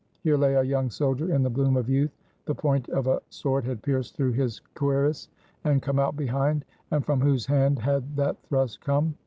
[0.23, 2.09] Here lay a young soldier in the bloom of youth,
[2.45, 5.27] the point of a sword had pierced through his cuirass
[5.63, 9.13] and come out behind; and from whose hand had that thrust come?